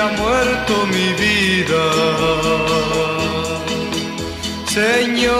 [0.00, 1.84] ha muerto mi vida.
[4.66, 5.36] Señor,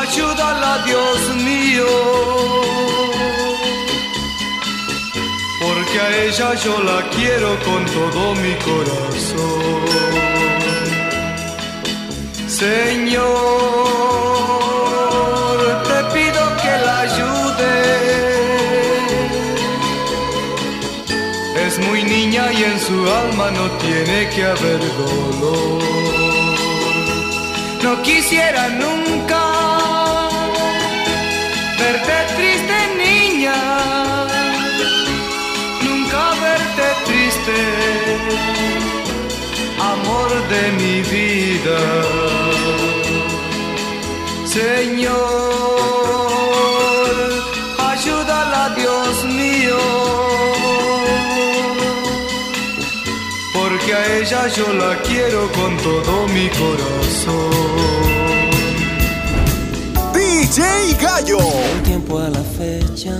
[0.00, 1.18] ayúdala, Dios
[1.48, 1.92] mío,
[5.60, 9.82] porque a ella yo la quiero con todo mi corazón.
[12.46, 14.01] Señor,
[22.64, 25.82] en su alma no tiene que haber dolor.
[27.82, 29.42] No quisiera nunca
[31.78, 33.58] verte triste, niña.
[35.86, 37.58] Nunca verte triste,
[39.92, 41.78] amor de mi vida.
[44.46, 45.51] Señor,
[54.22, 57.50] ella yo la quiero con todo mi corazón.
[60.14, 61.38] DJ Gallo.
[61.38, 63.16] Un tiempo a la fecha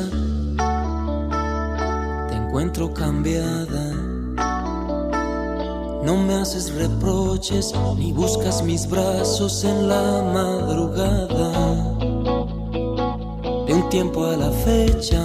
[2.29, 3.85] te encuentro cambiada.
[6.05, 11.51] No me haces reproches ni buscas mis brazos en la madrugada.
[13.67, 15.23] De un tiempo a la fecha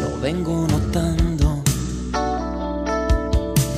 [0.00, 0.69] lo vengo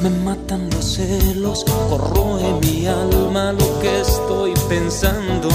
[0.03, 5.49] Me matan los celos, corroe mi alma lo que estoy pensando.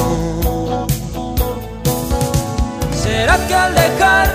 [2.94, 4.27] ¿Será que al dejarte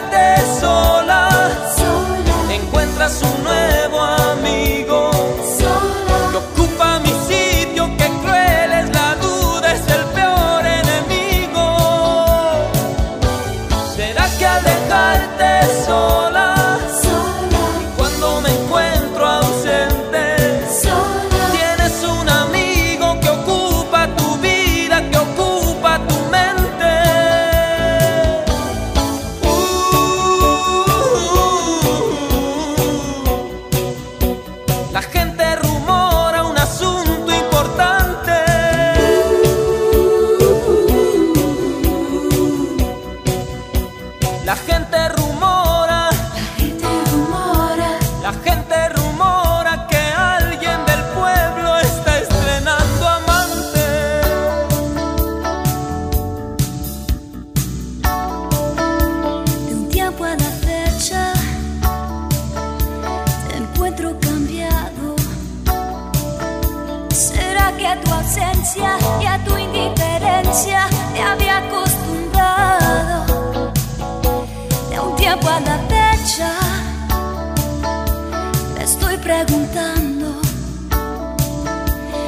[78.74, 80.40] me estoy preguntando.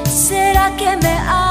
[0.04, 1.43] ¿Será que me amas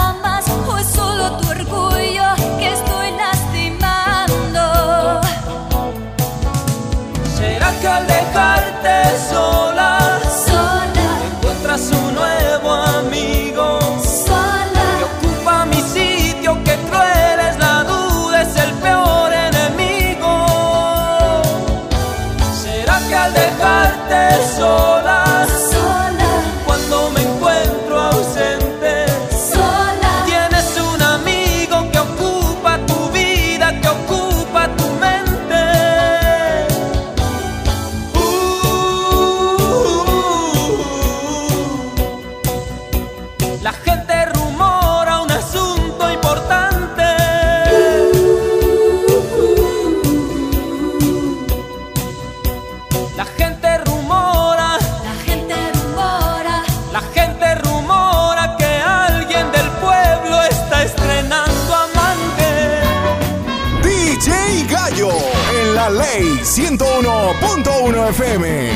[65.83, 68.69] La Ley 101.1 FM.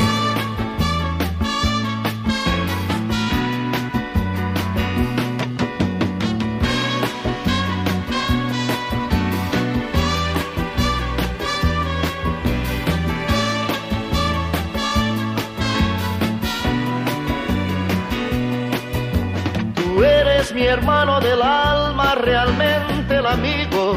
[19.74, 23.96] Tú eres Mi hermano del alma, realmente el amigo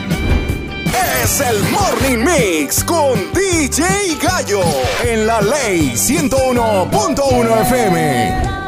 [1.23, 4.61] es el Morning Mix con DJ Gallo
[5.03, 8.60] en la ley 101.1 FM.